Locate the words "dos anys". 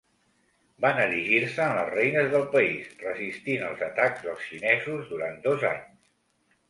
5.49-6.15